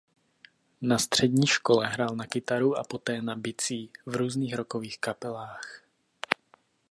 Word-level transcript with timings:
Na 0.81 0.97
střední 0.97 1.47
škole 1.47 1.87
hrál 1.87 2.15
na 2.15 2.25
kytaru 2.27 2.75
a 2.77 2.83
poté 2.83 3.21
na 3.21 3.35
bicí 3.35 3.91
v 4.05 4.15
různých 4.15 4.55
rockových 4.55 4.99
kapelách. 4.99 5.81